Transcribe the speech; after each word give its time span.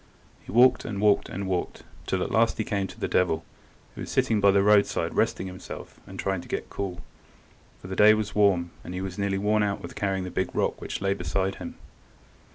He 0.43 0.51
walked, 0.51 0.83
and 0.83 0.99
walked, 0.99 1.29
and 1.29 1.45
walked, 1.45 1.83
till 2.07 2.23
at 2.23 2.31
last 2.31 2.57
he 2.57 2.63
came 2.63 2.87
to 2.87 2.99
the 2.99 3.07
devil, 3.07 3.45
who 3.93 4.01
was 4.01 4.09
sitting 4.09 4.41
by 4.41 4.49
the 4.49 4.63
roadside 4.63 5.13
resting 5.13 5.45
himself 5.45 5.99
and 6.07 6.17
trying 6.17 6.41
to 6.41 6.47
get 6.47 6.71
cool, 6.71 7.01
for 7.79 7.85
the 7.87 7.95
day 7.95 8.15
was 8.15 8.33
warm, 8.33 8.71
and 8.83 8.95
he 8.95 9.01
was 9.01 9.19
nearly 9.19 9.37
worn 9.37 9.61
out 9.61 9.79
with 9.79 9.93
carrying 9.93 10.23
the 10.23 10.31
big 10.31 10.55
rock 10.55 10.81
which 10.81 11.01
lay 11.01 11.13
beside 11.13 11.57
him. 11.57 11.75